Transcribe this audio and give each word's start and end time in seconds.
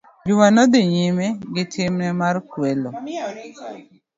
Juma 0.27 0.47
nodhi 0.55 0.79
nyime 0.93 1.27
gitim 1.55 1.95
mar 2.21 2.35
kwelo. 2.49 2.89